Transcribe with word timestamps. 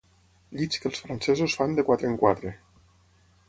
Llits 0.61 0.79
que 0.83 0.89
els 0.91 1.03
francesos 1.03 1.57
fan 1.61 1.77
de 1.81 1.87
quatre 1.91 2.13
en 2.13 2.19
quatre. 2.25 2.59